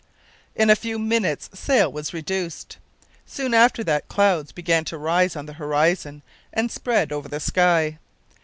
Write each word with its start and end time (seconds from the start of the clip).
In 0.55 0.71
a 0.71 0.75
few 0.75 0.97
minutes 0.97 1.47
sail 1.53 1.91
was 1.91 2.11
reduced. 2.11 2.77
Soon 3.27 3.53
after 3.53 3.83
that 3.83 4.07
clouds 4.07 4.51
began 4.51 4.83
to 4.85 4.97
rise 4.97 5.35
on 5.35 5.45
the 5.45 5.53
horizon 5.61 6.23
and 6.51 6.71
spread 6.71 7.11
over 7.11 7.29
the 7.29 7.39
sky. 7.39 7.99